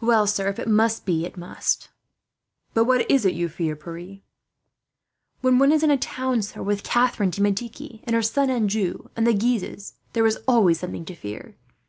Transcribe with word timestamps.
"Well, 0.00 0.28
sir, 0.28 0.46
if 0.46 0.60
it 0.60 0.68
must 0.68 1.04
be, 1.04 1.26
it 1.26 1.36
must." 1.36 1.88
"But 2.72 2.84
what 2.84 3.10
is 3.10 3.24
that 3.24 3.34
you 3.34 3.48
fear, 3.48 3.74
Pierre?" 3.74 4.18
"When 5.40 5.58
one 5.58 5.72
is 5.72 5.82
in 5.82 5.90
a 5.90 5.96
town, 5.98 6.42
sir, 6.42 6.62
with 6.62 6.84
Catharine 6.84 7.30
de 7.30 7.42
Medici, 7.42 8.00
and 8.04 8.14
her 8.14 8.22
son 8.22 8.48
Anjou, 8.48 9.08
and 9.16 9.26
the 9.26 9.34
Guises, 9.34 9.94
there 10.12 10.24
is 10.24 10.38
always 10.46 10.78
something 10.78 11.04
to 11.06 11.16
fear. 11.16 11.56